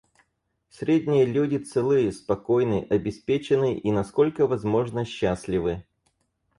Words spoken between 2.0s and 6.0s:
спокойны, обеспечены и, насколько возможно, счастливы.